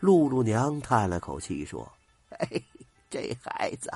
[0.00, 1.90] 露露娘叹了口气说
[2.38, 2.62] ：“哎，
[3.08, 3.90] 这孩子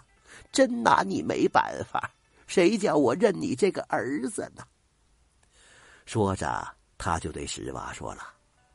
[0.51, 2.11] 真拿你没办法，
[2.47, 4.63] 谁叫我认你这个儿子呢？”
[6.07, 6.67] 说着，
[6.99, 8.23] 他就对石娃说了：“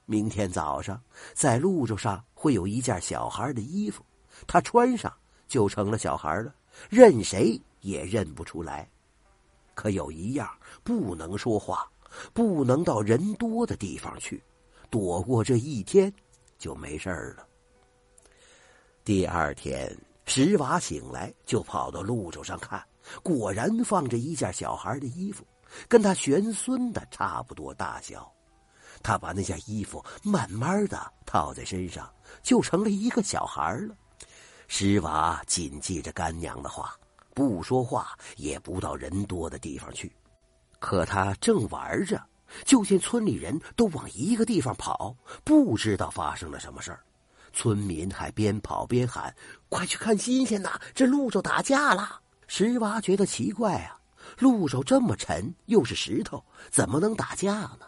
[0.06, 1.02] 明天早上
[1.34, 4.06] 在路轴上会有一件小孩的衣服，
[4.48, 5.12] 他穿上
[5.48, 6.54] 就成了小孩了，
[6.90, 8.88] 认谁也认不出来。
[9.74, 10.50] 可有一样，
[10.84, 11.90] 不能说话，
[12.34, 14.42] 不能到人多的地方去，
[14.90, 16.14] 躲过这一天。”
[16.58, 17.48] 就没事了。
[19.04, 19.96] 第二天，
[20.26, 22.84] 石娃醒来就跑到路轴上看，
[23.22, 25.46] 果然放着一件小孩的衣服，
[25.88, 28.32] 跟他玄孙的差不多大小。
[29.04, 33.96] 他把那件衣服慢慢的套在身上，就成了一个小孩了。
[34.68, 36.96] 石娃谨记着干娘的话，
[37.36, 40.12] 不说话，也不到人多的地方去。
[40.80, 42.20] 可他正玩着。
[42.64, 47.00] 就见村里人都往一个地方跑，不知道发生了什么事儿。
[47.54, 49.34] 村民还边跑边喊
[49.70, 50.80] ：“快去看新鲜呐！
[50.94, 53.98] 这鹿手打架了！”石娃觉得奇怪啊，
[54.40, 57.86] 鹿手这么沉，又是石头，怎么能打架呢？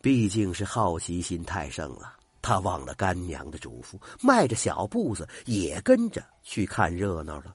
[0.00, 2.12] 毕竟是好奇心太盛了，
[2.42, 7.54] 他忘了干娘的嘱咐，迈着小步子也跟着去看热闹了。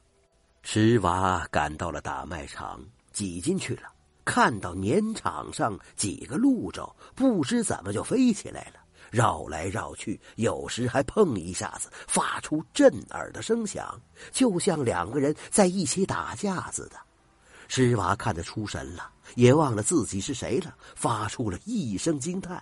[0.61, 3.83] 石娃赶到了大卖场，挤进去了。
[4.25, 8.79] 看到年场上几个鹿爪，不知怎么就飞起来了，
[9.11, 13.99] 绕来绕去，有时还碰一下子，发出震耳的声响，
[14.31, 16.95] 就像两个人在一起打架似的。
[17.67, 22.61] 石娃看得出神了，也忘了自己是谁了，发出了一声惊叹：“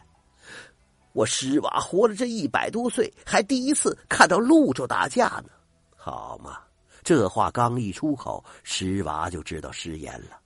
[1.14, 5.50] 我石娃活了这一百多岁，还第一次看到鹿爪打架呢！”
[5.98, 6.60] 好嘛，
[7.04, 10.40] 这话刚一出口，石娃就知道失言了。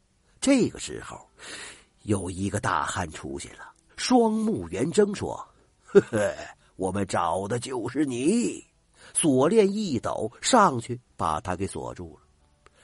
[0.46, 1.28] 这个时候，
[2.04, 5.36] 有一个大汉出现了，双目圆睁，说
[5.82, 6.32] ：“呵呵，
[6.76, 8.64] 我们找的就是你。”
[9.12, 12.28] 锁链一抖，上去把他给锁住了。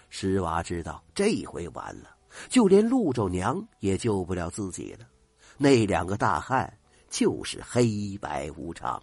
[0.10, 2.10] 石娃知道这回完了，
[2.50, 5.06] 就连陆州娘也救不了自己了。
[5.56, 6.76] 那两个大汉
[7.12, 9.00] 就是黑白无常。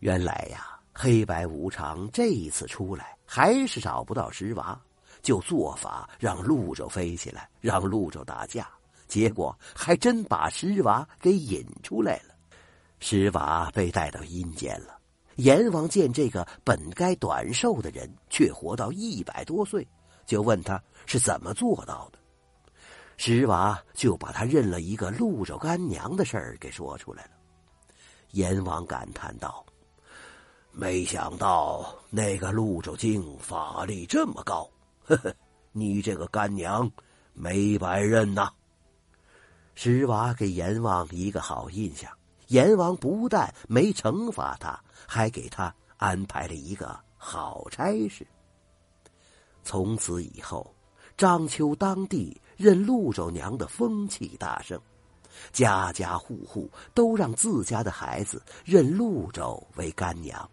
[0.00, 4.76] 原来呀，黑白无常这一次出来，还是找不到石娃。
[5.22, 8.68] 就做法让鹿州飞起来，让鹿州打架，
[9.08, 12.34] 结果还真把石娃给引出来了。
[13.00, 14.98] 石娃被带到阴间了。
[15.36, 19.86] 阎王见这个本该短寿的人却活到一百多岁，
[20.24, 22.18] 就问他是怎么做到的。
[23.16, 27.30] 石娃就把他认了一个鹿州干娘的事儿给说出来了。
[28.30, 29.64] 阎王感叹道
[30.72, 34.68] ：“没想到那个鹿州精法力这么高。”
[35.06, 35.34] 呵呵，
[35.72, 36.90] 你这个干娘
[37.34, 38.48] 没白认呐！
[39.74, 42.10] 石娃给阎王一个好印象，
[42.48, 48.26] 阎王不但没惩罚他，还给他安排了一个好差事。
[49.62, 50.74] 从此以后，
[51.18, 54.80] 章丘当地认陆州娘的风气大盛，
[55.52, 60.48] 家家户户都让自家的孩子认陆州为干娘，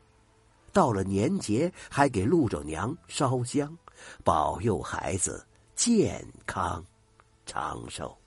[0.73, 3.78] 到了年节还给陆州娘烧香。
[4.23, 5.45] 保佑孩子
[5.75, 6.85] 健康
[7.45, 8.17] 长寿。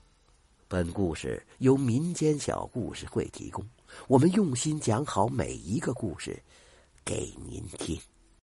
[0.67, 3.63] 本故事由民间小故事会提供，
[4.07, 6.41] 我们用心讲好每一个故事，
[7.03, 7.99] 给您听。